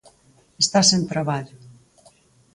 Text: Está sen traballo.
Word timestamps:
Está 0.63 0.79
sen 0.89 1.03
traballo. 1.11 1.57